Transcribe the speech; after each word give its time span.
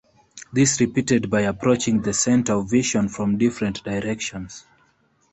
This 0.51 0.79
repeated 0.81 1.29
by 1.29 1.41
approaching 1.41 2.01
the 2.01 2.11
center 2.11 2.53
of 2.53 2.71
vision 2.71 3.07
from 3.07 3.37
different 3.37 3.83
directions. 3.83 4.65